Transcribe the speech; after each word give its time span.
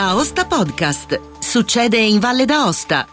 Aosta 0.00 0.44
Podcast. 0.44 1.40
Succede 1.40 1.98
in 1.98 2.20
Valle 2.20 2.44
d'Aosta. 2.44 3.04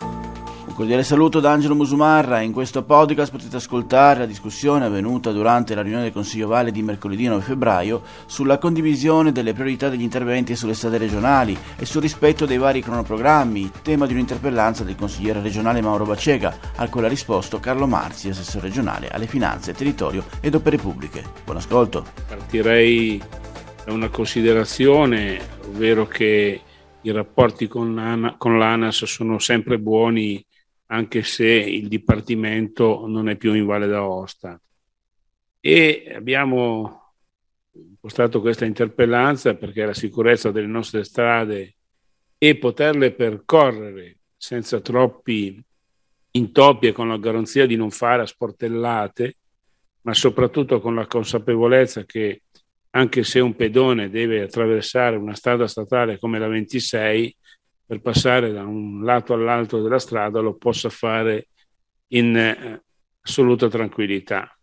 Un 0.00 0.74
cordiale 0.74 1.04
saluto 1.04 1.38
da 1.38 1.52
Angelo 1.52 1.76
Musumarra. 1.76 2.40
In 2.40 2.50
questo 2.50 2.82
podcast 2.82 3.30
potete 3.30 3.54
ascoltare 3.54 4.18
la 4.18 4.26
discussione 4.26 4.86
avvenuta 4.86 5.30
durante 5.30 5.72
la 5.76 5.82
riunione 5.82 6.02
del 6.02 6.12
Consiglio 6.12 6.48
Valle 6.48 6.72
di 6.72 6.82
mercoledì 6.82 7.28
9 7.28 7.42
febbraio 7.42 8.02
sulla 8.26 8.58
condivisione 8.58 9.30
delle 9.30 9.52
priorità 9.52 9.88
degli 9.88 10.02
interventi 10.02 10.56
sulle 10.56 10.74
strade 10.74 10.98
regionali 10.98 11.56
e 11.76 11.86
sul 11.86 12.02
rispetto 12.02 12.44
dei 12.44 12.58
vari 12.58 12.82
cronoprogrammi, 12.82 13.70
tema 13.80 14.06
di 14.06 14.12
un'interpellanza 14.14 14.82
del 14.82 14.96
consigliere 14.96 15.40
regionale 15.40 15.80
Mauro 15.80 16.06
Bacega, 16.06 16.58
al 16.74 16.90
quale 16.90 17.06
ha 17.06 17.10
risposto 17.10 17.60
Carlo 17.60 17.86
Marzi, 17.86 18.30
assessore 18.30 18.66
regionale 18.66 19.10
alle 19.10 19.28
finanze, 19.28 19.74
territorio 19.74 20.24
ed 20.40 20.56
opere 20.56 20.76
pubbliche. 20.76 21.22
Buon 21.44 21.58
ascolto. 21.58 22.04
Partirei 22.26 23.22
da 23.84 23.92
una 23.92 24.08
considerazione, 24.08 25.40
ovvero 25.66 26.06
che 26.06 26.60
i 27.02 27.10
rapporti 27.10 27.66
con, 27.66 27.94
l'ANA, 27.94 28.36
con 28.36 28.58
l'ANAS 28.58 29.04
sono 29.04 29.38
sempre 29.38 29.78
buoni 29.78 30.44
anche 30.86 31.22
se 31.22 31.46
il 31.46 31.88
Dipartimento 31.88 33.06
non 33.06 33.28
è 33.28 33.36
più 33.36 33.54
in 33.54 33.64
Valle 33.64 33.86
d'Aosta. 33.86 34.60
E 35.60 36.12
abbiamo 36.14 37.12
impostato 37.72 38.40
questa 38.40 38.64
interpellanza 38.64 39.54
perché 39.54 39.84
la 39.84 39.94
sicurezza 39.94 40.50
delle 40.50 40.66
nostre 40.66 41.04
strade 41.04 41.74
e 42.36 42.56
poterle 42.56 43.12
percorrere 43.12 44.18
senza 44.36 44.80
troppi 44.80 45.62
intoppi 46.32 46.88
e 46.88 46.92
con 46.92 47.08
la 47.08 47.18
garanzia 47.18 47.66
di 47.66 47.76
non 47.76 47.90
fare 47.90 48.22
a 48.22 48.26
sportellate, 48.26 49.36
ma 50.02 50.14
soprattutto 50.14 50.80
con 50.80 50.94
la 50.94 51.06
consapevolezza 51.06 52.04
che 52.04 52.42
anche 52.90 53.22
se 53.22 53.40
un 53.40 53.54
pedone 53.54 54.10
deve 54.10 54.42
attraversare 54.42 55.16
una 55.16 55.34
strada 55.34 55.66
statale 55.66 56.18
come 56.18 56.38
la 56.38 56.48
26, 56.48 57.36
per 57.86 58.00
passare 58.00 58.52
da 58.52 58.62
un 58.62 59.04
lato 59.04 59.34
all'altro 59.34 59.82
della 59.82 59.98
strada 59.98 60.40
lo 60.40 60.54
possa 60.54 60.88
fare 60.88 61.48
in 62.08 62.36
eh, 62.36 62.82
assoluta 63.20 63.68
tranquillità. 63.68 64.56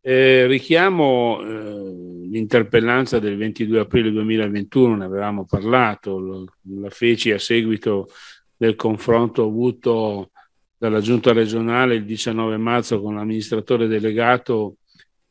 Eh, 0.00 0.46
richiamo 0.46 1.40
eh, 1.40 2.26
l'interpellanza 2.30 3.18
del 3.18 3.36
22 3.36 3.80
aprile 3.80 4.10
2021, 4.10 4.96
ne 4.96 5.04
avevamo 5.04 5.44
parlato, 5.44 6.18
lo, 6.18 6.44
la 6.80 6.90
feci 6.90 7.30
a 7.30 7.38
seguito 7.38 8.08
del 8.56 8.74
confronto 8.74 9.44
avuto 9.44 10.30
dalla 10.76 11.00
giunta 11.00 11.32
regionale 11.32 11.94
il 11.94 12.04
19 12.04 12.56
marzo 12.58 13.00
con 13.00 13.14
l'amministratore 13.14 13.86
delegato 13.86 14.76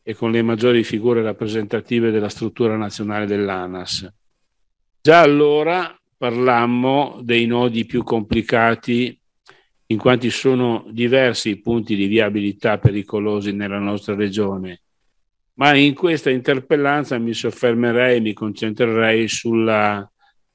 e 0.03 0.13
con 0.13 0.31
le 0.31 0.41
maggiori 0.41 0.83
figure 0.83 1.21
rappresentative 1.21 2.11
della 2.11 2.29
struttura 2.29 2.75
nazionale 2.75 3.25
dell'ANAS. 3.25 4.13
Già 5.01 5.21
allora 5.21 5.97
parlammo 6.17 7.19
dei 7.23 7.45
nodi 7.45 7.85
più 7.85 8.03
complicati 8.03 9.17
in 9.87 9.97
quanti 9.97 10.29
sono 10.29 10.85
diversi 10.89 11.49
i 11.49 11.59
punti 11.59 11.95
di 11.95 12.07
viabilità 12.07 12.77
pericolosi 12.77 13.53
nella 13.53 13.79
nostra 13.79 14.15
regione, 14.15 14.81
ma 15.55 15.73
in 15.75 15.93
questa 15.93 16.29
interpellanza 16.29 17.17
mi 17.17 17.33
soffermerei 17.33 18.17
e 18.17 18.21
mi 18.21 18.33
concentrerei 18.33 19.27
sulla, 19.27 20.09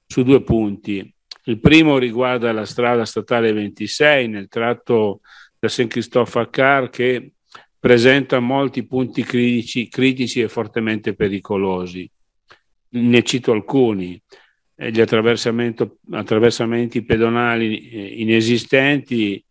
su 0.07 0.23
due 0.23 0.43
punti. 0.43 1.15
Il 1.45 1.61
primo 1.61 1.99
riguarda 1.99 2.53
la 2.53 2.67
strada 2.67 3.05
statale 3.05 3.53
26 3.53 4.29
nel 4.29 4.49
tratto 4.49 5.21
da 5.59 5.69
St. 5.69 5.87
Christophe 5.87 6.41
a 6.41 6.49
Car 6.49 6.91
che 6.91 7.33
presenta 7.79 8.41
molti 8.41 8.84
punti 8.84 9.23
critici, 9.23 9.89
critici 9.89 10.41
e 10.41 10.48
fortemente 10.48 11.15
pericolosi. 11.15 12.11
Ne 12.91 13.23
cito 13.23 13.53
alcuni. 13.53 14.21
Eh, 14.75 14.91
gli 14.91 15.01
attraversamenti 15.01 17.05
pedonali 17.05 17.89
eh, 17.89 18.06
inesistenti 18.21 19.43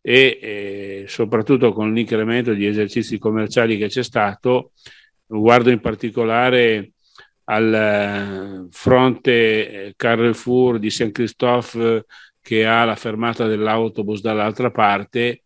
e 0.00 0.38
eh, 0.40 1.04
soprattutto 1.08 1.72
con 1.72 1.92
l'incremento 1.92 2.54
di 2.54 2.66
esercizi 2.66 3.18
commerciali 3.18 3.76
che 3.76 3.88
c'è 3.88 4.02
stato, 4.02 4.72
guardo 5.26 5.70
in 5.70 5.80
particolare 5.80 6.92
al 7.44 7.74
eh, 7.74 8.66
fronte 8.70 9.94
Carrefour 9.96 10.78
di 10.78 10.90
Saint 10.90 11.12
Christophe 11.12 12.06
che 12.40 12.66
ha 12.66 12.84
la 12.84 12.96
fermata 12.96 13.46
dell'autobus 13.46 14.20
dall'altra 14.20 14.70
parte 14.70 15.42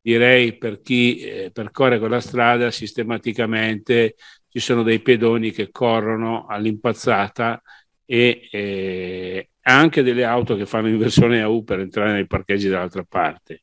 direi 0.00 0.56
per 0.56 0.80
chi 0.80 1.18
eh, 1.18 1.50
percorre 1.52 1.98
quella 1.98 2.20
strada 2.20 2.70
sistematicamente 2.70 4.14
ci 4.48 4.60
sono 4.60 4.82
dei 4.82 5.00
pedoni 5.00 5.50
che 5.50 5.70
corrono 5.70 6.46
all'impazzata 6.46 7.60
e 8.04 8.48
eh, 8.50 9.50
anche 9.62 10.02
delle 10.02 10.24
auto 10.24 10.56
che 10.56 10.66
fanno 10.66 10.88
inversione 10.88 11.42
a 11.42 11.48
U 11.48 11.62
per 11.62 11.80
entrare 11.80 12.12
nei 12.12 12.26
parcheggi 12.26 12.68
dall'altra 12.68 13.04
parte. 13.04 13.62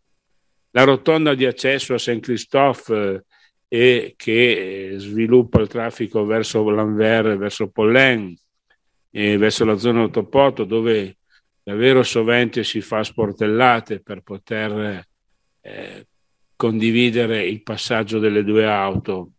La 0.72 0.84
rotonda 0.84 1.34
di 1.34 1.46
accesso 1.46 1.94
a 1.94 1.98
Saint 1.98 2.22
Christophe 2.22 3.26
eh, 3.68 4.14
che 4.16 4.92
eh, 4.92 5.00
sviluppa 5.00 5.62
il 5.62 5.68
traffico 5.68 6.26
verso 6.26 6.70
Lanvers, 6.70 7.38
verso 7.38 7.70
Pollen, 7.70 8.38
e 9.10 9.38
verso 9.38 9.64
la 9.64 9.78
zona 9.78 10.02
autopoto 10.02 10.66
dove 10.66 11.18
davvero 11.64 12.04
sovente 12.04 12.66
si 12.66 12.82
fa 12.82 13.02
sportellate 13.02 14.02
per 14.02 14.22
poter 14.22 15.06
eh, 15.62 16.08
condividere 16.56 17.44
il 17.46 17.62
passaggio 17.64 18.20
delle 18.20 18.44
due 18.44 18.66
auto. 18.66 19.32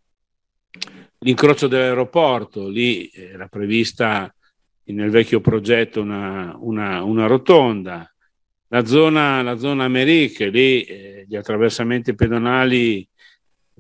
L'incrocio 1.20 1.66
dell'aeroporto, 1.66 2.68
lì 2.68 3.10
era 3.12 3.48
prevista 3.48 4.32
nel 4.84 5.10
vecchio 5.10 5.40
progetto 5.40 6.00
una, 6.00 6.54
una, 6.58 7.02
una 7.02 7.26
rotonda. 7.26 8.10
La 8.68 8.84
zona, 8.84 9.42
la 9.42 9.56
zona 9.56 9.84
Americhe, 9.84 10.48
lì 10.48 10.82
eh, 10.82 11.24
gli 11.26 11.36
attraversamenti 11.36 12.14
pedonali 12.14 13.08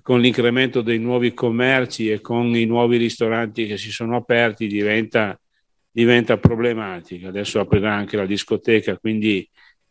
con 0.00 0.20
l'incremento 0.20 0.82
dei 0.82 0.98
nuovi 0.98 1.34
commerci 1.34 2.10
e 2.10 2.20
con 2.20 2.54
i 2.54 2.64
nuovi 2.64 2.96
ristoranti 2.96 3.66
che 3.66 3.76
si 3.76 3.90
sono 3.90 4.16
aperti 4.16 4.68
diventa, 4.68 5.38
diventa 5.90 6.38
problematica. 6.38 7.28
Adesso 7.28 7.58
aprirà 7.58 7.92
anche 7.92 8.16
la 8.16 8.26
discoteca, 8.26 8.96
quindi 8.98 9.48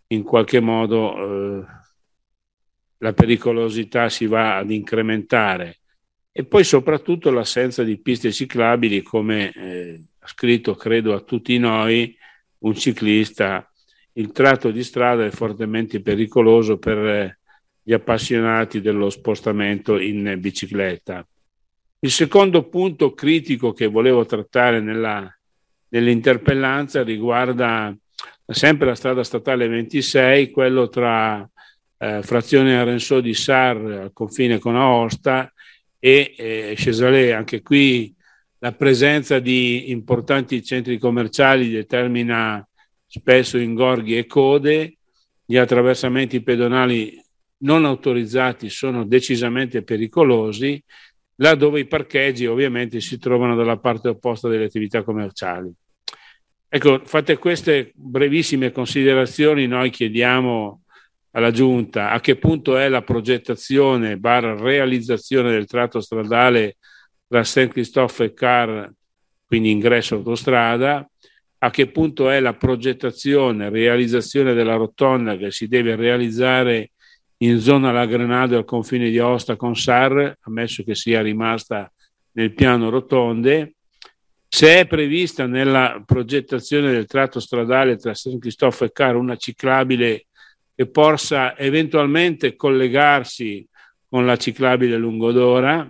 in 0.08 0.24
qualche 0.24 0.62
modo 0.62 1.18
eh, 1.18 1.66
la 3.06 3.14
pericolosità 3.14 4.10
si 4.10 4.26
va 4.26 4.58
ad 4.58 4.72
incrementare 4.72 5.78
e 6.32 6.44
poi 6.44 6.64
soprattutto 6.64 7.30
l'assenza 7.30 7.84
di 7.84 8.00
piste 8.00 8.32
ciclabili 8.32 9.04
come 9.04 9.52
eh, 9.52 10.02
ha 10.18 10.28
scritto 10.28 10.74
credo 10.74 11.14
a 11.14 11.20
tutti 11.20 11.56
noi 11.60 12.18
un 12.60 12.74
ciclista 12.74 13.70
il 14.14 14.32
tratto 14.32 14.72
di 14.72 14.82
strada 14.82 15.24
è 15.24 15.30
fortemente 15.30 16.02
pericoloso 16.02 16.80
per 16.80 16.98
eh, 16.98 17.40
gli 17.84 17.94
appassionati 17.94 18.82
dello 18.82 19.12
spostamento 19.12 20.00
in 20.00 20.38
bicicletta. 20.40 21.28
Il 22.00 22.10
secondo 22.10 22.64
punto 22.64 23.14
critico 23.14 23.74
che 23.74 23.86
volevo 23.86 24.26
trattare 24.26 24.80
nella, 24.80 25.32
nell'interpellanza 25.90 27.04
riguarda 27.04 27.96
sempre 28.48 28.88
la 28.88 28.96
strada 28.96 29.24
statale 29.24 29.68
26, 29.68 30.50
quello 30.50 30.88
tra 30.88 31.48
eh, 31.98 32.22
frazione 32.22 32.78
Arenso 32.78 33.22
di 33.22 33.34
Sar 33.34 33.78
al 33.78 34.14
confine 34.14 34.60
con 34.60 34.76
Aosta 34.76 35.52
e 36.00 36.34
eh, 36.38 36.76
Cesalè. 36.78 37.32
Anche 37.32 37.62
qui 37.62 38.14
la 38.60 38.72
presenza 38.72 39.40
di 39.40 39.92
importanti 39.92 40.64
centri 40.64 40.98
commerciali 40.98 41.70
determina 41.70 42.68
spesso 43.06 43.58
ingorghi 43.58 44.18
e 44.18 44.26
code, 44.26 44.98
gli 45.46 45.58
attraversamenti 45.58 46.42
pedonali 46.42 47.22
non 47.58 47.86
autorizzati 47.86 48.70
sono 48.70 49.06
decisamente 49.06 49.84
pericolosi, 49.84 50.84
là 51.36 51.56
dove 51.56 51.82
i 51.82 51.88
parcheggi 51.88 52.46
ovviamente 52.46 53.00
si 53.02 53.18
trovano 53.18 53.56
dalla 53.56 53.78
parte 53.78 54.10
opposta 54.10 54.50
delle 54.50 54.66
attività 54.66 55.04
commerciali. 55.04 55.72
Ecco, 56.68 57.02
fatte 57.06 57.38
queste 57.38 57.92
brevissime 57.94 58.72
considerazioni, 58.72 59.68
noi 59.68 59.90
chiediamo 59.90 60.82
alla 61.36 61.52
Giunta 61.52 62.12
a 62.12 62.20
che 62.20 62.38
punto 62.38 62.78
è 62.78 62.88
la 62.88 63.02
progettazione 63.02 64.18
barra 64.18 64.56
realizzazione 64.56 65.52
del 65.52 65.66
tratto 65.66 66.00
stradale 66.00 66.78
tra 67.28 67.44
St. 67.44 67.68
Christophe 67.68 68.26
e 68.26 68.34
Car, 68.34 68.92
quindi 69.46 69.70
ingresso 69.70 70.16
autostrada, 70.16 71.08
a 71.58 71.70
che 71.70 71.88
punto 71.88 72.30
è 72.30 72.40
la 72.40 72.54
progettazione, 72.54 73.70
realizzazione 73.70 74.54
della 74.54 74.76
rotonda 74.76 75.36
che 75.36 75.52
si 75.52 75.68
deve 75.68 75.96
realizzare 75.96 76.92
in 77.38 77.60
zona 77.60 77.92
La 77.92 78.06
Grenade 78.06 78.56
al 78.56 78.64
confine 78.64 79.10
di 79.10 79.20
Aosta 79.20 79.58
con 79.58 79.76
Sar, 79.76 80.38
ammesso 80.42 80.84
che 80.84 80.96
sia 80.96 81.22
rimasta 81.22 81.92
nel 82.34 82.54
piano 82.54 82.90
rotonde, 82.90 83.76
se 84.48 84.80
è 84.80 84.88
prevista 84.88 85.48
nella 85.48 86.02
progettazione 86.06 86.92
del 86.92 87.08
tratto 87.08 87.42
stradale 87.42 87.98
tra 87.98 88.14
St. 88.14 88.38
Christophe 88.40 88.86
e 88.86 88.92
Car 88.94 89.16
una 89.16 89.36
ciclabile 89.36 90.25
che 90.76 90.88
possa 90.88 91.58
eventualmente 91.58 92.56
collegarsi 92.56 93.66
con 94.08 94.26
la 94.26 94.38
ciclabile 94.38 94.98
Lungodora, 94.98 95.90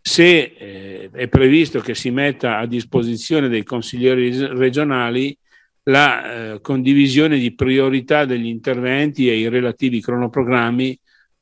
se 0.00 0.54
eh, 0.58 1.10
è 1.12 1.28
previsto 1.28 1.80
che 1.80 1.94
si 1.94 2.10
metta 2.10 2.58
a 2.58 2.66
disposizione 2.66 3.48
dei 3.48 3.62
consiglieri 3.62 4.36
regionali 4.48 5.36
la 5.84 6.52
eh, 6.54 6.60
condivisione 6.60 7.38
di 7.38 7.54
priorità 7.54 8.24
degli 8.24 8.46
interventi 8.46 9.28
e 9.28 9.38
i 9.38 9.48
relativi 9.48 10.00
cronoprogrammi 10.00 10.98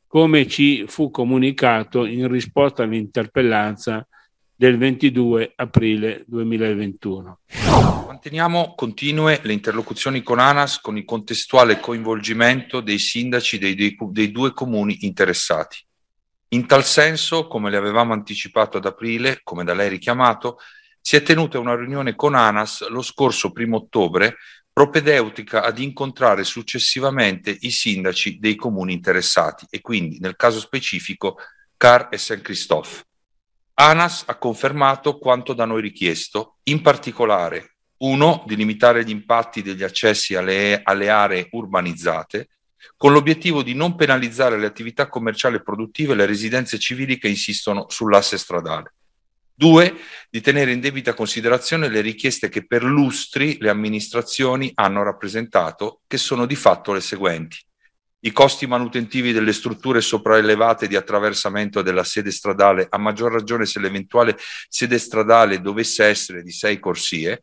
come 0.06 0.46
ci 0.46 0.84
fu 0.86 1.10
comunicato 1.10 2.04
in 2.04 2.28
risposta 2.28 2.82
all'interpellanza 2.82 4.06
del 4.54 4.76
22 4.76 5.52
aprile 5.56 6.24
2021. 6.26 7.38
Manteniamo 8.24 8.76
continue 8.76 9.40
le 9.42 9.52
interlocuzioni 9.52 10.22
con 10.22 10.38
ANAS 10.38 10.80
con 10.80 10.96
il 10.96 11.04
contestuale 11.04 11.80
coinvolgimento 11.80 12.80
dei 12.80 13.00
sindaci 13.00 13.58
dei, 13.58 13.74
dei, 13.74 13.96
dei 13.98 14.30
due 14.30 14.52
comuni 14.52 14.98
interessati. 15.00 15.84
In 16.50 16.68
tal 16.68 16.84
senso, 16.84 17.48
come 17.48 17.68
le 17.68 17.78
avevamo 17.78 18.12
anticipato 18.12 18.76
ad 18.76 18.86
aprile, 18.86 19.40
come 19.42 19.64
da 19.64 19.74
lei 19.74 19.88
richiamato, 19.88 20.58
si 21.00 21.16
è 21.16 21.22
tenuta 21.24 21.58
una 21.58 21.74
riunione 21.74 22.14
con 22.14 22.36
ANAS 22.36 22.86
lo 22.90 23.02
scorso 23.02 23.50
primo 23.50 23.78
ottobre 23.78 24.36
propedeutica 24.72 25.64
ad 25.64 25.80
incontrare 25.80 26.44
successivamente 26.44 27.50
i 27.62 27.72
sindaci 27.72 28.38
dei 28.38 28.54
comuni 28.54 28.92
interessati 28.92 29.66
e 29.68 29.80
quindi 29.80 30.20
nel 30.20 30.36
caso 30.36 30.60
specifico 30.60 31.38
Car 31.76 32.06
e 32.12 32.18
Saint-Christophe. 32.18 33.02
ANAS 33.74 34.22
ha 34.26 34.36
confermato 34.36 35.18
quanto 35.18 35.54
da 35.54 35.64
noi 35.64 35.82
richiesto, 35.82 36.58
in 36.64 36.82
particolare, 36.82 37.71
uno, 38.02 38.44
di 38.46 38.56
limitare 38.56 39.04
gli 39.04 39.10
impatti 39.10 39.62
degli 39.62 39.82
accessi 39.82 40.34
alle, 40.34 40.80
alle 40.82 41.08
aree 41.08 41.48
urbanizzate, 41.50 42.48
con 42.96 43.12
l'obiettivo 43.12 43.62
di 43.62 43.74
non 43.74 43.94
penalizzare 43.96 44.58
le 44.58 44.66
attività 44.66 45.08
commerciali 45.08 45.56
e 45.56 45.62
produttive 45.62 46.12
e 46.12 46.16
le 46.16 46.26
residenze 46.26 46.78
civili 46.78 47.18
che 47.18 47.28
insistono 47.28 47.86
sull'asse 47.88 48.38
stradale. 48.38 48.94
Due, 49.54 49.96
di 50.30 50.40
tenere 50.40 50.72
in 50.72 50.80
debita 50.80 51.14
considerazione 51.14 51.88
le 51.88 52.00
richieste 52.00 52.48
che 52.48 52.66
per 52.66 52.82
lustri 52.82 53.58
le 53.60 53.70
amministrazioni 53.70 54.72
hanno 54.74 55.02
rappresentato, 55.02 56.00
che 56.06 56.16
sono 56.16 56.46
di 56.46 56.56
fatto 56.56 56.92
le 56.92 57.00
seguenti 57.00 57.58
i 58.24 58.30
costi 58.30 58.66
manutentivi 58.66 59.32
delle 59.32 59.52
strutture 59.52 60.00
sopraelevate 60.00 60.86
di 60.86 60.94
attraversamento 60.94 61.82
della 61.82 62.04
sede 62.04 62.30
stradale, 62.30 62.86
a 62.88 62.96
maggior 62.96 63.32
ragione 63.32 63.66
se 63.66 63.80
l'eventuale 63.80 64.36
sede 64.68 64.98
stradale 64.98 65.60
dovesse 65.60 66.04
essere 66.04 66.42
di 66.42 66.52
sei 66.52 66.78
corsie, 66.78 67.42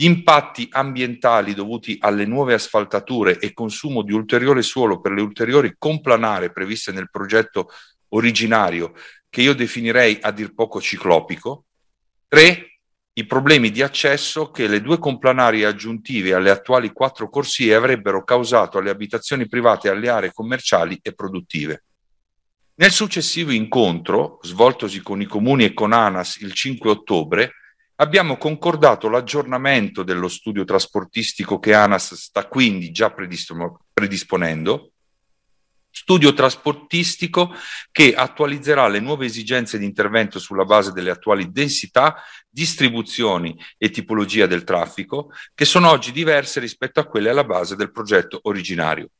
gli 0.00 0.06
impatti 0.06 0.66
ambientali 0.70 1.52
dovuti 1.52 1.98
alle 2.00 2.24
nuove 2.24 2.54
asfaltature 2.54 3.38
e 3.38 3.52
consumo 3.52 4.00
di 4.00 4.14
ulteriore 4.14 4.62
suolo 4.62 4.98
per 4.98 5.12
le 5.12 5.20
ulteriori 5.20 5.74
complanare 5.76 6.52
previste 6.52 6.90
nel 6.90 7.10
progetto 7.10 7.68
originario, 8.14 8.94
che 9.28 9.42
io 9.42 9.52
definirei 9.52 10.16
a 10.22 10.30
dir 10.30 10.54
poco 10.54 10.80
ciclopico, 10.80 11.66
tre, 12.28 12.80
i 13.12 13.26
problemi 13.26 13.70
di 13.70 13.82
accesso 13.82 14.50
che 14.50 14.68
le 14.68 14.80
due 14.80 14.96
complanari 14.96 15.64
aggiuntive 15.64 16.32
alle 16.32 16.48
attuali 16.48 16.92
quattro 16.92 17.28
corsie 17.28 17.74
avrebbero 17.74 18.24
causato 18.24 18.78
alle 18.78 18.88
abitazioni 18.88 19.48
private 19.48 19.88
e 19.88 19.90
alle 19.90 20.08
aree 20.08 20.32
commerciali 20.32 20.98
e 21.02 21.12
produttive. 21.12 21.84
Nel 22.76 22.90
successivo 22.90 23.50
incontro, 23.50 24.38
svoltosi 24.40 25.02
con 25.02 25.20
i 25.20 25.26
comuni 25.26 25.64
e 25.64 25.74
con 25.74 25.92
ANAS 25.92 26.36
il 26.36 26.54
5 26.54 26.88
ottobre, 26.88 27.52
abbiamo 28.00 28.36
concordato 28.36 29.08
l'aggiornamento 29.08 30.02
dello 30.02 30.28
studio 30.28 30.64
trasportistico 30.64 31.58
che 31.58 31.74
ANAS 31.74 32.14
sta 32.14 32.46
quindi 32.48 32.90
già 32.90 33.12
predisponendo 33.12 34.92
studio 35.92 36.32
trasportistico 36.32 37.52
che 37.90 38.14
attualizzerà 38.14 38.86
le 38.88 39.00
nuove 39.00 39.26
esigenze 39.26 39.76
di 39.76 39.84
intervento 39.84 40.38
sulla 40.38 40.64
base 40.64 40.92
delle 40.92 41.10
attuali 41.10 41.50
densità, 41.50 42.22
distribuzioni 42.48 43.58
e 43.76 43.90
tipologia 43.90 44.46
del 44.46 44.64
traffico, 44.64 45.32
che 45.52 45.64
sono 45.64 45.90
oggi 45.90 46.12
diverse 46.12 46.60
rispetto 46.60 47.00
a 47.00 47.06
quelle 47.06 47.30
alla 47.30 47.44
base 47.44 47.74
del 47.74 47.90
progetto 47.90 48.38
originario. 48.42 49.10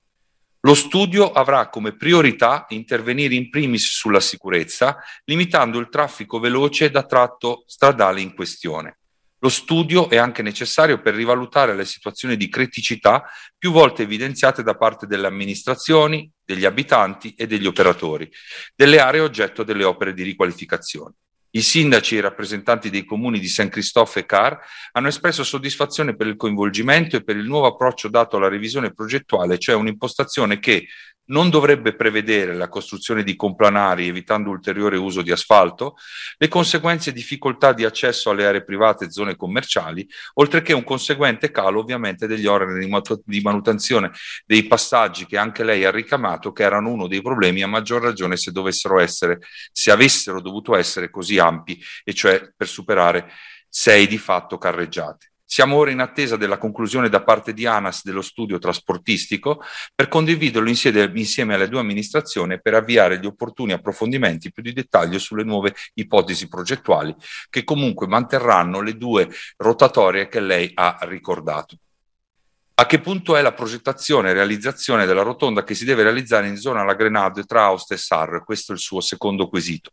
Lo 0.63 0.75
studio 0.75 1.33
avrà 1.33 1.71
come 1.71 1.97
priorità 1.97 2.67
intervenire 2.69 3.35
in 3.35 3.49
primis 3.49 3.93
sulla 3.95 4.21
sicurezza, 4.21 4.99
limitando 5.25 5.79
il 5.79 5.89
traffico 5.89 6.39
veloce 6.39 6.91
da 6.91 7.05
tratto 7.05 7.65
stradale 7.67 8.21
in 8.21 8.35
questione. 8.35 8.99
Lo 9.39 9.49
studio 9.49 10.11
è 10.11 10.19
anche 10.19 10.43
necessario 10.43 11.01
per 11.01 11.15
rivalutare 11.15 11.75
le 11.75 11.87
situazioni 11.87 12.37
di 12.37 12.51
criticità 12.51 13.25
più 13.57 13.73
volte 13.73 14.03
evidenziate 14.03 14.63
da 14.63 14.77
parte 14.77 15.07
delle 15.07 15.27
amministrazioni, 15.27 16.31
degli 16.45 16.67
abitanti 16.67 17.33
e 17.35 17.47
degli 17.47 17.67
operatori 17.67 18.31
delle 18.75 19.01
aree 19.01 19.21
oggetto 19.21 19.63
delle 19.63 19.85
opere 19.85 20.13
di 20.13 20.25
riqualificazione. 20.25 21.15
I 21.53 21.63
sindaci 21.63 22.15
e 22.15 22.19
i 22.19 22.21
rappresentanti 22.21 22.91
dei 22.91 23.05
comuni 23.05 23.41
di 23.41 23.49
Saint 23.49 23.73
Christophe 23.73 24.21
e 24.21 24.27
Car 24.27 24.59
hanno 24.93 25.09
espresso 25.09 25.43
soddisfazione 25.43 26.15
per 26.15 26.29
il 26.29 26.37
coinvolgimento 26.37 27.17
e 27.17 27.25
per 27.25 27.37
il 27.37 27.47
nuovo 27.47 27.67
approccio 27.67 28.09
dato 28.09 28.37
alla 28.37 28.49
revisione 28.49 28.93
progettuale, 28.93 29.59
cioè 29.59 29.75
un'impostazione 29.75 30.59
che, 30.61 30.87
non 31.27 31.49
dovrebbe 31.49 31.95
prevedere 31.95 32.55
la 32.55 32.69
costruzione 32.69 33.23
di 33.23 33.37
complanari 33.37 34.09
evitando 34.09 34.51
ulteriore 34.51 34.97
uso 34.97 35.23
di 35.23 35.31
asfalto, 35.31 35.97
le 36.37 36.49
conseguenze 36.49 37.13
difficoltà 37.13 37.73
di 37.73 37.85
accesso 37.85 38.31
alle 38.31 38.47
aree 38.47 38.65
private 38.65 39.05
e 39.05 39.11
zone 39.13 39.37
commerciali, 39.37 40.09
oltre 40.35 40.63
che 40.63 40.73
un 40.73 40.85
conseguente 40.85 41.51
calo 41.51 41.81
ovviamente 41.81 42.27
degli 42.27 42.47
oneri 42.47 42.89
di 43.25 43.41
manutenzione 43.41 44.11
dei 44.45 44.67
passaggi 44.67 45.27
che 45.27 45.39
anche 45.39 45.63
lei 45.63 45.85
ha 45.85 45.91
ricamato, 45.91 46.53
che 46.53 46.65
erano 46.65 46.91
uno 46.91 47.07
dei 47.07 47.23
problemi, 47.23 47.63
a 47.63 47.69
maggior 47.69 48.03
ragione 48.03 48.37
se 48.37 48.51
dovessero 48.51 48.99
essere, 48.99 49.39
se 49.73 49.91
avessero 49.91 50.41
dovuto 50.41 50.75
essere 50.75 51.11
così 51.11 51.39
ampi, 51.39 51.81
e 52.03 52.13
cioè 52.13 52.53
per 52.57 52.67
superare 52.67 53.31
sei 53.69 54.09
di 54.09 54.19
fatto 54.19 54.59
carreggiate. 54.59 55.30
Siamo 55.53 55.75
ora 55.75 55.91
in 55.91 55.99
attesa 55.99 56.37
della 56.37 56.59
conclusione 56.59 57.09
da 57.09 57.25
parte 57.25 57.53
di 57.53 57.67
ANAS 57.67 58.05
dello 58.05 58.23
studio 58.23 58.61
trasportistico 58.61 59.61
per 59.93 60.07
condividerlo 60.07 60.69
insieme, 60.69 61.55
alle 61.55 61.69
due 61.69 61.81
amministrazioni 61.81 62.61
per 62.61 62.75
avviare 62.75 63.19
gli 63.19 63.27
opportuni 63.27 63.73
approfondimenti 63.73 64.53
più 64.53 64.63
di 64.63 64.73
dettaglio 64.73 65.19
sulle 65.19 65.43
nuove 65.43 65.75
ipotesi 65.95 66.47
progettuali 66.47 67.13
che 67.49 67.65
comunque 67.65 68.07
manterranno 68.07 68.81
le 68.81 68.97
due 68.97 69.29
rotatorie 69.57 70.29
che 70.29 70.39
lei 70.39 70.71
ha 70.73 70.99
ricordato. 71.01 71.79
A 72.75 72.87
che 72.87 73.01
punto 73.01 73.35
è 73.35 73.43
la 73.43 73.53
progettazione 73.53 74.31
e 74.31 74.35
realizzazione 74.35 75.05
della 75.05 75.23
rotonda 75.23 75.65
che 75.65 75.75
si 75.75 75.85
deve 75.85 76.05
realizzare 76.05 76.47
in 76.47 76.59
zona 76.59 76.85
La 76.85 76.95
Grenade 76.95 77.43
tra 77.43 77.65
Aosta 77.65 77.95
e 77.95 77.99
Sarre? 77.99 78.45
Questo 78.45 78.71
è 78.71 78.77
il 78.77 78.81
suo 78.81 79.01
secondo 79.01 79.49
quesito. 79.49 79.91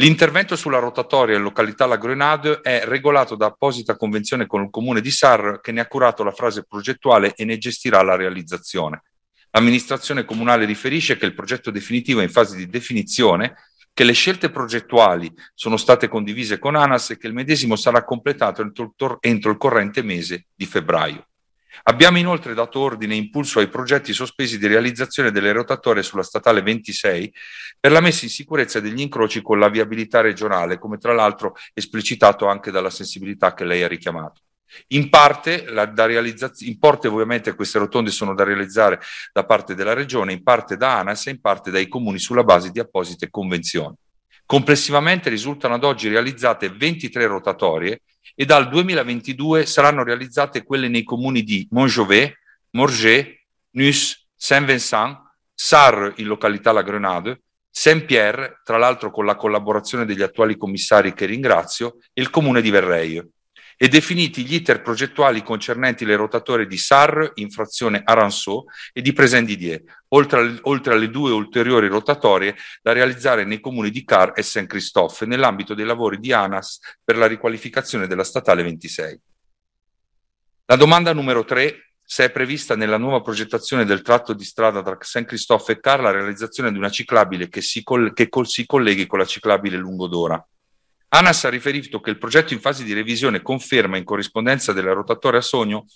L'intervento 0.00 0.56
sulla 0.56 0.78
rotatoria 0.78 1.36
in 1.36 1.42
località 1.42 1.84
La 1.84 1.98
Grenade 1.98 2.60
è 2.62 2.84
regolato 2.86 3.34
da 3.34 3.46
apposita 3.46 3.96
convenzione 3.96 4.46
con 4.46 4.62
il 4.62 4.70
comune 4.70 5.02
di 5.02 5.10
Sar 5.10 5.60
che 5.60 5.72
ne 5.72 5.80
ha 5.80 5.86
curato 5.86 6.24
la 6.24 6.32
fase 6.32 6.64
progettuale 6.66 7.34
e 7.34 7.44
ne 7.44 7.58
gestirà 7.58 8.00
la 8.00 8.16
realizzazione. 8.16 9.02
L'amministrazione 9.50 10.24
comunale 10.24 10.64
riferisce 10.64 11.18
che 11.18 11.26
il 11.26 11.34
progetto 11.34 11.70
definitivo 11.70 12.20
è 12.20 12.22
in 12.22 12.30
fase 12.30 12.56
di 12.56 12.66
definizione, 12.66 13.56
che 13.92 14.04
le 14.04 14.14
scelte 14.14 14.48
progettuali 14.48 15.30
sono 15.52 15.76
state 15.76 16.08
condivise 16.08 16.58
con 16.58 16.76
ANAS 16.76 17.10
e 17.10 17.18
che 17.18 17.26
il 17.26 17.34
medesimo 17.34 17.76
sarà 17.76 18.02
completato 18.02 18.62
entro 18.62 19.50
il 19.50 19.56
corrente 19.58 20.02
mese 20.02 20.46
di 20.54 20.64
febbraio. 20.64 21.26
Abbiamo 21.84 22.18
inoltre 22.18 22.54
dato 22.54 22.80
ordine 22.80 23.14
e 23.14 23.18
impulso 23.18 23.58
ai 23.58 23.68
progetti 23.68 24.12
sospesi 24.12 24.58
di 24.58 24.66
realizzazione 24.66 25.30
delle 25.30 25.52
rotatorie 25.52 26.02
sulla 26.02 26.22
statale 26.22 26.62
26 26.62 27.34
per 27.78 27.92
la 27.92 28.00
messa 28.00 28.24
in 28.24 28.30
sicurezza 28.30 28.80
degli 28.80 29.00
incroci 29.00 29.42
con 29.42 29.58
la 29.58 29.68
viabilità 29.68 30.20
regionale, 30.20 30.78
come 30.78 30.98
tra 30.98 31.12
l'altro 31.12 31.54
esplicitato 31.72 32.46
anche 32.46 32.70
dalla 32.70 32.90
sensibilità 32.90 33.54
che 33.54 33.64
lei 33.64 33.82
ha 33.82 33.88
richiamato. 33.88 34.42
In 34.88 35.08
parte, 35.08 35.64
la, 35.68 35.84
da 35.86 36.06
in 36.08 36.78
parte 36.78 37.08
ovviamente 37.08 37.54
queste 37.54 37.78
rotonde 37.78 38.10
sono 38.10 38.34
da 38.34 38.44
realizzare 38.44 39.00
da 39.32 39.44
parte 39.44 39.74
della 39.74 39.94
Regione, 39.94 40.32
in 40.32 40.42
parte 40.42 40.76
da 40.76 40.98
ANAS 40.98 41.26
e 41.26 41.30
in 41.30 41.40
parte 41.40 41.70
dai 41.70 41.88
comuni 41.88 42.18
sulla 42.18 42.44
base 42.44 42.70
di 42.70 42.78
apposite 42.78 43.30
convenzioni. 43.30 43.96
Complessivamente 44.46 45.28
risultano 45.28 45.74
ad 45.74 45.84
oggi 45.84 46.08
realizzate 46.08 46.70
23 46.70 47.26
rotatorie 47.26 48.02
e 48.34 48.44
dal 48.44 48.68
2022 48.68 49.66
saranno 49.66 50.02
realizzate 50.02 50.62
quelle 50.62 50.88
nei 50.88 51.02
comuni 51.02 51.42
di 51.42 51.66
Montjovet, 51.70 52.34
Morges, 52.70 53.26
Nus, 53.70 54.28
Saint-Vincent, 54.34 55.18
Sarre 55.54 56.14
in 56.16 56.26
località 56.26 56.72
La 56.72 56.82
Grenade, 56.82 57.42
Saint-Pierre, 57.70 58.60
tra 58.64 58.78
l'altro 58.78 59.10
con 59.10 59.24
la 59.24 59.36
collaborazione 59.36 60.04
degli 60.04 60.22
attuali 60.22 60.56
commissari 60.56 61.14
che 61.14 61.26
ringrazio, 61.26 61.98
e 62.12 62.20
il 62.22 62.30
comune 62.30 62.60
di 62.60 62.70
Verreio 62.70 63.28
e 63.82 63.88
definiti 63.88 64.44
gli 64.44 64.56
iter 64.56 64.82
progettuali 64.82 65.42
concernenti 65.42 66.04
le 66.04 66.14
rotatorie 66.14 66.66
di 66.66 66.76
Sarre, 66.76 67.32
in 67.36 67.48
frazione 67.48 68.02
Aranceau 68.04 68.66
e 68.92 69.00
di 69.00 69.14
Presen-Didier, 69.14 69.82
oltre, 70.08 70.58
oltre, 70.64 70.92
alle 70.92 71.08
due 71.08 71.30
ulteriori 71.30 71.88
rotatorie 71.88 72.54
da 72.82 72.92
realizzare 72.92 73.44
nei 73.44 73.58
comuni 73.58 73.88
di 73.90 74.04
Car 74.04 74.32
e 74.34 74.42
Saint-Christophe 74.42 75.24
nell'ambito 75.24 75.72
dei 75.72 75.86
lavori 75.86 76.18
di 76.18 76.30
ANAS 76.30 76.78
per 77.02 77.16
la 77.16 77.24
riqualificazione 77.24 78.06
della 78.06 78.22
statale 78.22 78.62
26. 78.64 79.20
La 80.66 80.76
domanda 80.76 81.14
numero 81.14 81.46
3 81.46 81.92
se 82.04 82.24
è 82.24 82.30
prevista 82.30 82.76
nella 82.76 82.98
nuova 82.98 83.22
progettazione 83.22 83.86
del 83.86 84.02
tratto 84.02 84.34
di 84.34 84.44
strada 84.44 84.82
tra 84.82 84.98
Saint 85.00 85.26
Christophe 85.26 85.72
e 85.72 85.80
Car 85.80 86.00
la 86.00 86.10
realizzazione 86.10 86.70
di 86.70 86.76
una 86.76 86.90
ciclabile 86.90 87.48
che 87.48 87.62
si, 87.62 87.82
coll- 87.82 88.12
che 88.12 88.28
col- 88.28 88.46
si 88.46 88.66
colleghi 88.66 89.06
con 89.06 89.20
la 89.20 89.24
ciclabile 89.24 89.78
Lungodora. 89.78 90.46
ANAS 91.12 91.44
ha 91.44 91.48
riferito 91.48 92.00
che 92.00 92.10
il 92.10 92.18
progetto 92.18 92.52
in 92.52 92.60
fase 92.60 92.84
di 92.84 92.92
revisione 92.92 93.42
conferma 93.42 93.96
in 93.96 94.04
corrispondenza 94.04 94.72
della 94.72 94.92
rotatoria 94.92 95.40
sogno 95.40 95.86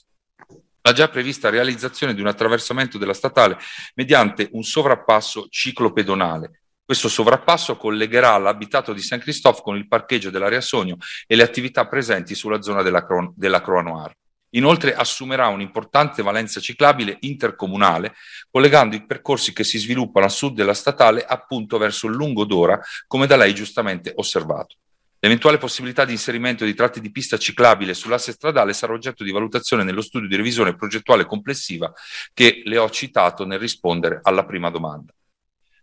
la 0.83 0.93
già 0.93 1.09
prevista 1.09 1.51
realizzazione 1.51 2.15
di 2.15 2.21
un 2.21 2.27
attraversamento 2.27 2.99
della 2.99 3.15
statale 3.15 3.57
mediante 3.95 4.49
un 4.53 4.65
sovrappasso 4.65 5.47
ciclopedonale. 5.49 6.63
Questo 6.85 7.09
sovrappasso 7.09 7.77
collegherà 7.77 8.37
l'abitato 8.39 8.93
di 8.93 9.01
Saint 9.01 9.23
Christophe 9.23 9.63
con 9.63 9.77
il 9.77 9.87
parcheggio 9.87 10.31
dell'area 10.31 10.61
Sogno 10.61 10.97
e 11.29 11.37
le 11.37 11.45
attività 11.45 11.87
presenti 11.87 12.35
sulla 12.35 12.61
zona 12.61 12.83
della, 12.83 13.07
Cro- 13.07 13.33
della 13.37 13.63
Croix 13.63 13.85
Noire. 13.85 14.17
Inoltre 14.51 14.95
assumerà 14.95 15.47
un'importante 15.47 16.23
valenza 16.23 16.61
ciclabile 16.61 17.19
intercomunale, 17.21 18.15
collegando 18.51 18.97
i 18.97 19.07
percorsi 19.07 19.53
che 19.53 19.65
si 19.65 19.79
sviluppano 19.79 20.27
a 20.27 20.29
sud 20.29 20.55
della 20.55 20.75
statale 20.75 21.25
appunto 21.25 21.79
verso 21.79 22.09
il 22.09 22.15
lungo 22.15 22.45
d'ora, 22.45 22.81
come 23.07 23.27
da 23.29 23.37
lei 23.37 23.55
giustamente 23.55 24.13
osservato. 24.17 24.77
L'eventuale 25.25 25.57
possibilità 25.57 26.05
di 26.05 26.13
inserimento 26.13 26.67
di 26.67 26.75
tratti 26.75 27.01
di 27.01 27.11
pista 27.11 27.39
ciclabile 27.39 27.95
sull'asse 27.95 28.33
stradale 28.33 28.75
sarà 28.75 28.93
oggetto 28.93 29.25
di 29.25 29.31
valutazione 29.31 29.83
nello 29.83 30.03
studio 30.03 30.29
di 30.29 30.37
revisione 30.37 30.77
progettuale 30.77 31.25
complessiva 31.25 31.91
che 32.35 32.61
le 32.63 32.77
ho 32.77 32.91
citato 32.91 33.47
nel 33.47 33.59
rispondere 33.59 34.21
alla 34.23 34.45
prima 34.45 34.69
domanda. 34.69 35.15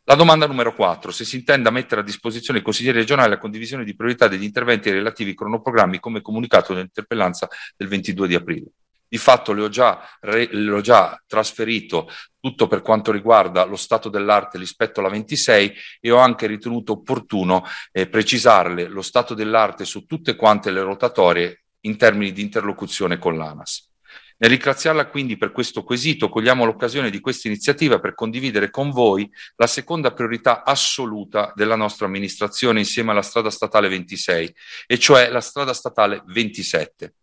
La 0.04 0.14
domanda 0.14 0.46
numero 0.46 0.76
4, 0.76 1.10
se 1.10 1.26
si 1.26 1.38
intenda 1.38 1.72
mettere 1.72 2.02
a 2.02 2.04
disposizione 2.04 2.60
dei 2.60 2.62
consiglieri 2.62 3.00
regionali 3.00 3.32
la 3.32 3.40
condivisione 3.40 3.84
di 3.84 3.96
priorità 3.96 4.28
degli 4.28 4.44
interventi 4.44 4.90
ai 4.90 4.96
relativi 4.96 5.34
cronoprogrammi 5.34 6.00
come 6.00 6.22
comunicato 6.22 6.74
nell'interpellanza 6.74 7.48
del 7.76 7.88
22 7.88 8.28
di 8.28 8.36
aprile. 8.36 8.68
Di 9.12 9.18
fatto 9.18 9.52
le 9.52 9.64
ho, 9.64 9.68
già, 9.68 10.08
le 10.22 10.72
ho 10.72 10.80
già 10.80 11.22
trasferito 11.28 12.10
tutto 12.40 12.68
per 12.68 12.82
quanto 12.82 13.12
riguarda 13.12 13.66
lo 13.66 13.76
stato 13.76 14.08
dell'arte 14.08 14.58
rispetto 14.58 15.02
alla 15.02 15.10
26 15.10 15.74
e 16.00 16.12
ho 16.12 16.16
anche 16.16 16.48
ritenuto 16.48 16.94
opportuno 16.94 17.66
eh, 17.92 18.08
precisarle 18.08 18.88
lo 18.88 19.02
stato 19.02 19.34
dell'arte 19.34 19.84
su 19.84 20.06
tutte 20.06 20.38
quante 20.38 20.72
le 20.72 20.82
rotatorie 20.82 21.64
in 21.82 21.98
termini 21.98 22.32
di 22.32 22.42
interlocuzione 22.42 23.18
con 23.18 23.36
l'ANAS. 23.36 23.90
Nel 24.38 24.50
ringraziarla 24.50 25.08
quindi 25.08 25.36
per 25.36 25.52
questo 25.52 25.84
quesito, 25.84 26.30
cogliamo 26.30 26.64
l'occasione 26.64 27.10
di 27.10 27.20
questa 27.20 27.50
iniziativa 27.50 28.00
per 28.00 28.16
condividere 28.16 28.70
con 28.70 28.92
voi 28.92 29.30
la 29.58 29.68
seconda 29.68 30.14
priorità 30.14 30.64
assoluta 30.64 31.52
della 31.54 31.76
nostra 31.76 32.06
amministrazione 32.06 32.80
insieme 32.80 33.12
alla 33.12 33.24
strada 33.24 33.50
statale 33.50 33.90
26, 33.90 34.56
e 34.88 34.98
cioè 34.98 35.30
la 35.30 35.42
strada 35.42 35.74
statale 35.74 36.24
27. 36.28 37.14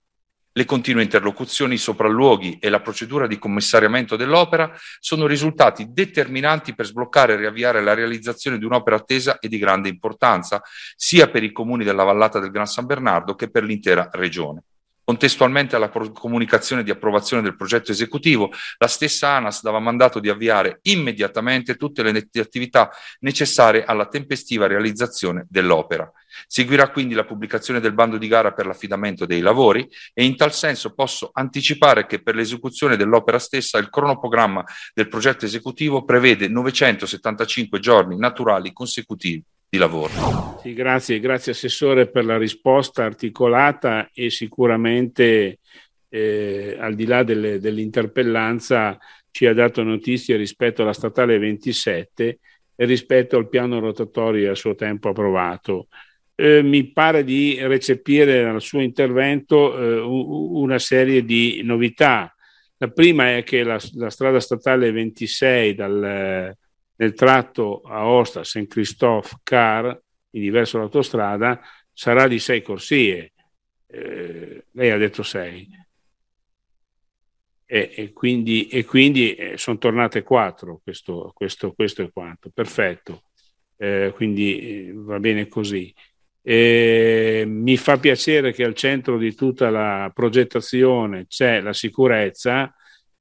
Le 0.56 0.64
continue 0.64 1.02
interlocuzioni, 1.02 1.74
i 1.74 1.78
sopralluoghi 1.78 2.56
e 2.58 2.70
la 2.70 2.80
procedura 2.80 3.26
di 3.26 3.38
commissariamento 3.38 4.16
dell'opera 4.16 4.72
sono 5.00 5.26
risultati 5.26 5.88
determinanti 5.90 6.74
per 6.74 6.86
sbloccare 6.86 7.34
e 7.34 7.36
riavviare 7.36 7.82
la 7.82 7.92
realizzazione 7.92 8.56
di 8.56 8.64
un'opera 8.64 8.96
attesa 8.96 9.38
e 9.38 9.48
di 9.48 9.58
grande 9.58 9.90
importanza, 9.90 10.62
sia 10.96 11.28
per 11.28 11.42
i 11.42 11.52
comuni 11.52 11.84
della 11.84 12.04
vallata 12.04 12.38
del 12.38 12.50
Gran 12.50 12.64
San 12.64 12.86
Bernardo 12.86 13.34
che 13.34 13.50
per 13.50 13.64
l'intera 13.64 14.08
regione. 14.14 14.62
Contestualmente 15.06 15.76
alla 15.76 15.88
comunicazione 15.88 16.82
di 16.82 16.90
approvazione 16.90 17.40
del 17.40 17.54
progetto 17.54 17.92
esecutivo, 17.92 18.50
la 18.78 18.88
stessa 18.88 19.36
ANAS 19.36 19.62
dava 19.62 19.78
mandato 19.78 20.18
di 20.18 20.28
avviare 20.28 20.80
immediatamente 20.82 21.76
tutte 21.76 22.02
le 22.02 22.28
attività 22.40 22.90
necessarie 23.20 23.84
alla 23.84 24.08
tempestiva 24.08 24.66
realizzazione 24.66 25.46
dell'opera. 25.48 26.10
Seguirà 26.48 26.90
quindi 26.90 27.14
la 27.14 27.24
pubblicazione 27.24 27.78
del 27.78 27.94
bando 27.94 28.18
di 28.18 28.26
gara 28.26 28.52
per 28.52 28.66
l'affidamento 28.66 29.26
dei 29.26 29.42
lavori 29.42 29.88
e 30.12 30.24
in 30.24 30.34
tal 30.34 30.52
senso 30.52 30.92
posso 30.92 31.30
anticipare 31.32 32.06
che 32.06 32.20
per 32.20 32.34
l'esecuzione 32.34 32.96
dell'opera 32.96 33.38
stessa 33.38 33.78
il 33.78 33.88
cronoprogramma 33.88 34.64
del 34.92 35.06
progetto 35.06 35.44
esecutivo 35.44 36.04
prevede 36.04 36.48
975 36.48 37.78
giorni 37.78 38.18
naturali 38.18 38.72
consecutivi 38.72 39.44
di 39.68 39.78
lavoro. 39.78 40.58
Sì, 40.62 40.72
grazie, 40.72 41.20
grazie 41.20 41.52
Assessore 41.52 42.08
per 42.08 42.24
la 42.24 42.38
risposta 42.38 43.04
articolata 43.04 44.10
e 44.12 44.30
sicuramente 44.30 45.58
eh, 46.08 46.76
al 46.78 46.94
di 46.94 47.06
là 47.06 47.22
delle, 47.22 47.58
dell'interpellanza 47.58 48.98
ci 49.30 49.46
ha 49.46 49.52
dato 49.52 49.82
notizie 49.82 50.36
rispetto 50.36 50.82
alla 50.82 50.92
statale 50.92 51.38
27 51.38 52.38
e 52.74 52.84
rispetto 52.84 53.36
al 53.36 53.48
piano 53.48 53.80
rotatorio 53.80 54.50
a 54.50 54.54
suo 54.54 54.74
tempo 54.74 55.10
approvato. 55.10 55.88
Eh, 56.34 56.62
mi 56.62 56.90
pare 56.90 57.24
di 57.24 57.58
recepire 57.60 58.42
dal 58.42 58.60
suo 58.60 58.80
intervento 58.80 59.76
eh, 59.78 59.98
una 60.00 60.78
serie 60.78 61.24
di 61.24 61.60
novità. 61.64 62.34
La 62.78 62.88
prima 62.88 63.36
è 63.36 63.42
che 63.42 63.62
la, 63.62 63.78
la 63.94 64.10
strada 64.10 64.40
statale 64.40 64.90
26 64.90 65.74
dal, 65.74 66.54
nel 66.96 67.14
tratto 67.14 67.82
Aosta 67.82 68.44
Saint 68.44 68.68
Christophe 68.68 69.36
Car, 69.42 69.86
in 70.30 70.40
diverso 70.40 70.78
l'autostrada, 70.78 71.60
sarà 71.92 72.26
di 72.28 72.38
sei 72.38 72.62
corsie. 72.62 73.32
Eh, 73.86 74.64
lei 74.72 74.90
ha 74.90 74.96
detto 74.96 75.22
sei. 75.22 75.68
E, 77.68 77.92
e 77.96 78.12
quindi, 78.12 78.68
e 78.68 78.84
quindi 78.84 79.34
eh, 79.34 79.56
sono 79.56 79.78
tornate 79.78 80.22
quattro, 80.22 80.80
questo, 80.82 81.32
questo, 81.34 81.72
questo 81.72 82.02
è 82.02 82.10
quanto. 82.12 82.50
Perfetto. 82.50 83.24
Eh, 83.76 84.12
quindi 84.14 84.88
eh, 84.88 84.92
va 84.94 85.18
bene 85.18 85.48
così. 85.48 85.92
mi 86.42 87.76
fa 87.76 87.98
piacere 87.98 88.52
che 88.52 88.64
al 88.64 88.74
centro 88.74 89.18
di 89.18 89.34
tutta 89.34 89.68
la 89.68 90.10
progettazione 90.14 91.26
c'è 91.26 91.60
la 91.60 91.72
sicurezza 91.72 92.75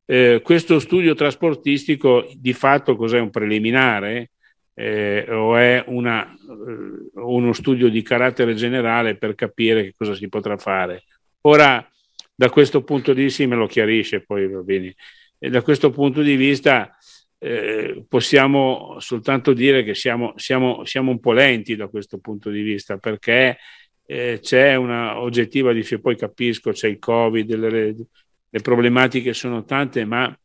eh, 0.05 0.41
questo 0.43 0.79
studio 0.79 1.15
trasportistico 1.15 2.27
di 2.35 2.53
fatto 2.53 2.95
cos'è 2.95 3.19
un 3.19 3.29
preliminare 3.31 4.31
eh, 4.75 5.25
o 5.29 5.55
è 5.55 5.83
una, 5.87 6.31
eh, 6.31 7.09
uno 7.13 7.53
studio 7.53 7.89
di 7.89 8.01
carattere 8.01 8.53
generale 8.53 9.17
per 9.17 9.35
capire 9.35 9.83
che 9.83 9.93
cosa 9.97 10.13
si 10.13 10.27
potrà 10.27 10.57
fare? 10.57 11.03
Ora, 11.41 11.87
da 12.35 12.49
questo 12.49 12.83
punto 12.83 13.13
di 13.13 13.23
vista, 13.23 13.47
me 13.47 13.55
lo 13.55 13.67
chiarisce 13.67 14.21
poi 14.21 14.47
va 14.47 14.61
bene, 14.61 14.95
e 15.39 15.49
da 15.49 15.61
questo 15.61 15.89
punto 15.89 16.21
di 16.21 16.35
vista 16.35 16.95
eh, 17.37 18.03
possiamo 18.07 18.97
soltanto 18.99 19.53
dire 19.53 19.83
che 19.83 19.93
siamo, 19.95 20.33
siamo, 20.35 20.83
siamo, 20.85 21.11
un 21.11 21.19
po' 21.19 21.33
lenti 21.33 21.75
da 21.75 21.87
questo 21.87 22.17
punto 22.19 22.49
di 22.49 22.61
vista 22.61 22.97
perché 22.97 23.57
eh, 24.05 24.39
c'è 24.41 24.75
una 24.75 25.19
oggettiva 25.19 25.73
difficoltà, 25.73 26.09
poi 26.09 26.17
capisco, 26.17 26.71
c'è 26.71 26.87
il 26.87 26.99
Covid, 26.99 27.55
le, 27.55 27.95
le 28.49 28.59
problematiche 28.61 29.33
sono 29.33 29.63
tante, 29.63 30.05
ma 30.05 30.37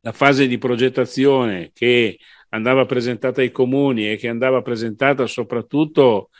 la 0.00 0.12
fase 0.12 0.46
di 0.46 0.58
progettazione 0.58 1.70
che 1.72 2.18
andava 2.50 2.84
presentata 2.86 3.40
ai 3.40 3.50
comuni 3.50 4.10
e 4.10 4.16
che 4.16 4.28
andava 4.28 4.62
presentata 4.62 5.26
soprattutto 5.26 6.30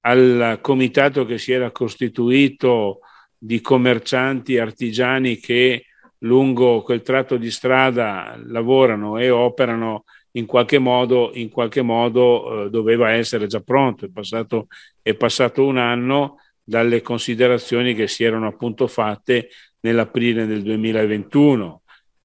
al 0.00 0.58
comitato 0.62 1.24
che 1.24 1.38
si 1.38 1.52
era 1.52 1.70
costituito 1.70 3.00
di 3.36 3.60
commercianti 3.60 4.58
artigiani 4.58 5.36
che 5.38 5.84
lungo 6.18 6.82
quel 6.82 7.02
tratto 7.02 7.36
di 7.36 7.50
strada 7.50 8.38
lavorano 8.44 9.18
e 9.18 9.30
operano 9.30 10.04
in 10.32 10.46
qualche 10.46 10.78
modo, 10.78 11.30
in 11.34 11.48
qualche 11.48 11.82
modo 11.82 12.66
eh, 12.66 12.70
doveva 12.70 13.10
essere 13.10 13.46
già 13.46 13.60
pronto. 13.60 14.06
È 14.06 14.10
passato, 14.10 14.68
è 15.02 15.14
passato 15.14 15.64
un 15.64 15.78
anno 15.78 16.36
dalle 16.68 17.00
considerazioni 17.00 17.94
che 17.94 18.06
si 18.08 18.24
erano 18.24 18.46
appunto 18.46 18.86
fatte 18.88 19.48
nell'aprile 19.80 20.44
del 20.44 20.60
2021, 20.60 21.80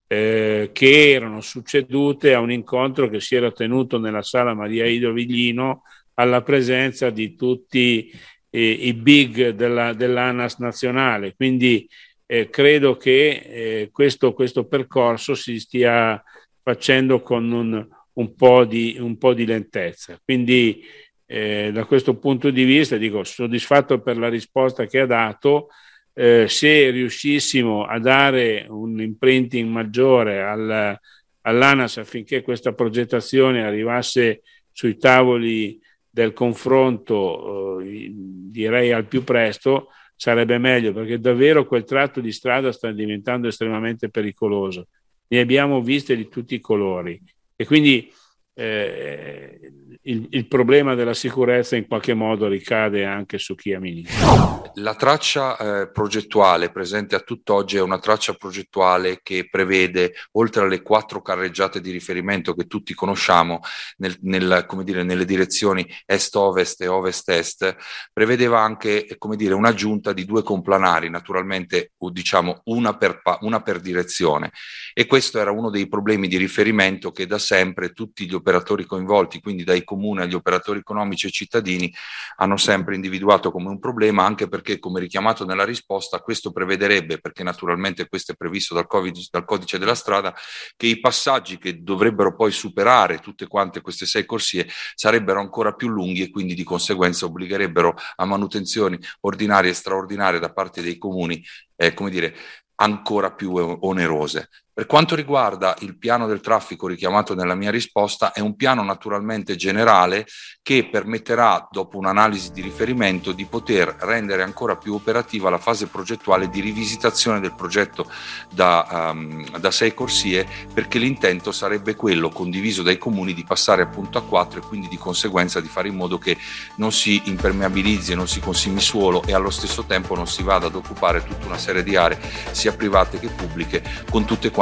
eh, 0.05 0.71
che 0.73 1.11
erano 1.11 1.39
succedute 1.39 2.33
a 2.33 2.41
un 2.41 2.51
incontro 2.51 3.07
che 3.07 3.21
si 3.21 3.35
era 3.35 3.53
tenuto 3.53 3.97
nella 3.97 4.21
sala 4.21 4.53
Maria 4.53 4.85
Ido 4.85 5.13
Viglino 5.13 5.83
alla 6.15 6.41
presenza 6.41 7.09
di 7.09 7.35
tutti 7.35 8.11
eh, 8.49 8.69
i 8.69 8.93
big 8.93 9.51
della, 9.51 9.93
dell'ANAS 9.93 10.57
nazionale. 10.57 11.35
Quindi 11.35 11.87
eh, 12.25 12.49
credo 12.49 12.97
che 12.97 13.29
eh, 13.29 13.89
questo, 13.93 14.33
questo, 14.33 14.65
percorso 14.65 15.35
si 15.35 15.57
stia 15.57 16.21
facendo 16.61 17.21
con 17.21 17.49
un, 17.49 17.87
un, 18.11 18.35
po, 18.35 18.65
di, 18.65 18.97
un 18.99 19.17
po' 19.17 19.33
di 19.33 19.45
lentezza. 19.45 20.19
Quindi 20.21 20.83
eh, 21.25 21.71
da 21.73 21.85
questo 21.85 22.17
punto 22.17 22.49
di 22.49 22.63
vista 22.63 22.97
dico 22.97 23.23
soddisfatto 23.23 24.01
per 24.01 24.17
la 24.17 24.29
risposta 24.29 24.85
che 24.85 24.99
ha 24.99 25.05
dato. 25.05 25.69
Eh, 26.15 26.45
se 26.47 26.91
riuscissimo 26.91 27.85
a 27.85 27.97
dare 27.99 28.67
un 28.69 29.01
imprinting 29.01 29.67
maggiore 29.67 30.43
al, 30.43 30.95
all'ANAS 31.41 31.97
affinché 31.97 32.43
questa 32.43 32.73
progettazione 32.73 33.63
arrivasse 33.63 34.43
sui 34.71 34.97
tavoli 34.97 35.79
del 36.09 36.33
confronto, 36.33 37.79
eh, 37.79 38.11
direi 38.13 38.91
al 38.91 39.07
più 39.07 39.23
presto, 39.23 39.87
sarebbe 40.15 40.57
meglio 40.59 40.93
perché 40.93 41.19
davvero 41.19 41.65
quel 41.65 41.83
tratto 41.83 42.21
di 42.21 42.31
strada 42.31 42.71
sta 42.71 42.91
diventando 42.91 43.47
estremamente 43.47 44.09
pericoloso. 44.09 44.87
Ne 45.27 45.39
abbiamo 45.39 45.81
viste 45.81 46.15
di 46.15 46.29
tutti 46.29 46.53
i 46.55 46.59
colori 46.59 47.19
e 47.55 47.65
quindi 47.65 48.11
eh, 48.55 49.59
il, 50.03 50.27
il, 50.31 50.47
problema 50.47 50.95
della 50.95 51.13
sicurezza 51.13 51.75
in 51.75 51.87
qualche 51.87 52.13
modo 52.13 52.47
ricade 52.47 53.05
anche 53.05 53.37
su 53.37 53.55
chi 53.55 53.73
amministra. 53.73 54.61
La 54.75 54.95
traccia 54.95 55.57
eh, 55.57 55.91
progettuale 55.91 56.71
presente 56.71 57.15
a 57.15 57.19
tutt'oggi 57.19 57.77
è 57.77 57.81
una 57.81 57.99
traccia 57.99 58.33
progettuale 58.33 59.19
che 59.23 59.47
prevede, 59.49 60.13
oltre 60.33 60.63
alle 60.63 60.81
quattro 60.81 61.21
carreggiate 61.21 61.79
di 61.79 61.91
riferimento 61.91 62.53
che 62.53 62.67
tutti 62.67 62.93
conosciamo, 62.93 63.61
nel, 63.97 64.17
nel, 64.21 64.65
dire, 64.83 65.03
nelle 65.03 65.25
direzioni 65.25 65.87
est-ovest 66.05 66.81
e 66.81 66.87
ovest-est, 66.87 67.75
prevedeva 68.11 68.59
anche 68.59 69.07
dire, 69.35 69.53
un'aggiunta 69.53 70.11
di 70.11 70.25
due 70.25 70.43
complanari, 70.43 71.09
naturalmente 71.09 71.93
diciamo 72.11 72.61
una 72.65 72.97
per, 72.97 73.21
una 73.41 73.61
per 73.61 73.79
direzione. 73.79 74.51
E 74.93 75.05
questo 75.05 75.39
era 75.39 75.51
uno 75.51 75.69
dei 75.69 75.87
problemi 75.87 76.27
di 76.27 76.37
riferimento 76.37 77.11
che 77.11 77.25
da 77.25 77.37
sempre 77.37 77.93
tutti 77.93 78.25
gli 78.25 78.33
operatori 78.43 78.85
coinvolti, 78.85 79.39
quindi 79.39 79.63
dai 79.63 79.85
comuni 79.85 80.21
agli 80.21 80.33
operatori 80.35 80.79
economici 80.79 81.27
e 81.27 81.31
cittadini, 81.31 81.91
hanno 82.35 82.57
sempre 82.57 82.95
individuato 82.95 83.51
come 83.51 83.69
un 83.69 83.79
problema, 83.79 84.25
anche 84.25 84.49
perché, 84.49 84.79
come 84.79 84.99
richiamato 84.99 85.45
nella 85.45 85.63
risposta, 85.63 86.19
questo 86.19 86.51
prevederebbe, 86.51 87.19
perché 87.19 87.41
naturalmente 87.41 88.07
questo 88.09 88.33
è 88.33 88.35
previsto 88.35 88.73
dal, 88.73 88.85
COVID, 88.85 89.15
dal 89.31 89.45
codice 89.45 89.79
della 89.79 89.95
strada, 89.95 90.35
che 90.75 90.87
i 90.87 90.99
passaggi 90.99 91.57
che 91.57 91.81
dovrebbero 91.81 92.35
poi 92.35 92.51
superare 92.51 93.19
tutte 93.19 93.47
quante 93.47 93.79
queste 93.79 94.05
sei 94.05 94.25
corsie 94.25 94.67
sarebbero 94.93 95.39
ancora 95.39 95.73
più 95.73 95.87
lunghi 95.87 96.23
e 96.23 96.29
quindi 96.29 96.53
di 96.53 96.63
conseguenza 96.63 97.25
obbligherebbero 97.25 97.95
a 98.17 98.25
manutenzioni 98.25 98.99
ordinarie 99.21 99.71
e 99.71 99.73
straordinarie 99.73 100.39
da 100.39 100.51
parte 100.51 100.81
dei 100.81 100.97
comuni, 100.97 101.41
eh, 101.77 101.93
come 101.93 102.09
dire, 102.09 102.35
ancora 102.75 103.31
più 103.31 103.55
onerose. 103.55 104.49
Per 104.75 104.87
quanto 104.87 105.13
riguarda 105.13 105.75
il 105.81 105.99
piano 105.99 106.25
del 106.25 106.41
traffico 106.41 106.87
richiamato 106.87 107.35
nella 107.35 107.53
mia 107.53 107.69
risposta, 107.69 108.31
è 108.31 108.39
un 108.39 108.55
piano 108.55 108.81
naturalmente 108.81 109.55
generale 109.55 110.25
che 110.63 110.89
permetterà, 110.89 111.67
dopo 111.69 111.99
un'analisi 111.99 112.51
di 112.51 112.61
riferimento, 112.61 113.33
di 113.33 113.45
poter 113.45 113.95
rendere 113.99 114.41
ancora 114.41 114.75
più 114.75 114.95
operativa 114.95 115.51
la 115.51 115.59
fase 115.59 115.85
progettuale 115.85 116.49
di 116.49 116.59
rivisitazione 116.59 117.39
del 117.39 117.53
progetto 117.53 118.09
da, 118.49 119.11
um, 119.13 119.59
da 119.59 119.69
sei 119.69 119.93
corsie, 119.93 120.47
perché 120.73 120.97
l'intento 120.97 121.51
sarebbe 121.51 121.93
quello, 121.93 122.29
condiviso 122.29 122.81
dai 122.81 122.97
comuni, 122.97 123.35
di 123.35 123.43
passare 123.43 123.83
appunto 123.83 124.17
a 124.17 124.23
quattro 124.23 124.59
e 124.59 124.65
quindi 124.65 124.87
di 124.87 124.97
conseguenza 124.97 125.61
di 125.61 125.67
fare 125.67 125.89
in 125.89 125.95
modo 125.95 126.17
che 126.17 126.35
non 126.77 126.91
si 126.91 127.21
impermeabilizzi 127.25 128.15
non 128.15 128.27
si 128.27 128.39
consumi 128.39 128.79
suolo 128.79 129.21
e 129.23 129.35
allo 129.35 129.51
stesso 129.51 129.83
tempo 129.83 130.15
non 130.15 130.25
si 130.25 130.41
vada 130.41 130.65
ad 130.65 130.73
occupare 130.73 131.23
tutta 131.23 131.45
una 131.45 131.59
serie 131.59 131.83
di 131.83 131.95
aree, 131.95 132.19
sia 132.49 132.73
private 132.73 133.19
che 133.19 133.27
pubbliche, 133.27 133.83
con 134.09 134.25
tutte 134.25 134.49
quante 134.49 134.61